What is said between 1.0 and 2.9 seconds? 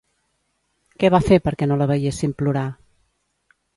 Què va fer, perquè no la veiessin plorar?